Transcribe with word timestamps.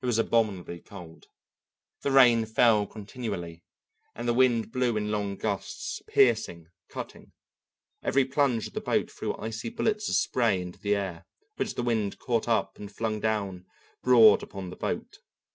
It 0.00 0.06
was 0.06 0.16
abominably 0.16 0.80
cold; 0.80 1.26
the 2.00 2.10
rain 2.10 2.46
fell 2.46 2.86
continually, 2.86 3.62
and 4.14 4.26
the 4.26 4.32
wind 4.32 4.72
blew 4.72 4.96
in 4.96 5.10
long 5.10 5.36
gusts, 5.36 6.00
piercing, 6.08 6.68
cutting. 6.88 7.32
Every 8.02 8.24
plunge 8.24 8.66
of 8.68 8.72
the 8.72 8.80
boat 8.80 9.10
threw 9.10 9.36
icy 9.36 9.68
bullets 9.68 10.08
of 10.08 10.14
spray 10.14 10.62
into 10.62 10.78
the 10.80 10.94
air, 10.94 11.26
which 11.56 11.74
the 11.74 11.82
wind 11.82 12.18
caught 12.18 12.48
up 12.48 12.78
and 12.78 12.90
flung 12.90 13.20
down 13.20 13.66
broad 14.02 14.42
upon 14.42 14.70
the 14.70 14.76
boat. 14.76 15.18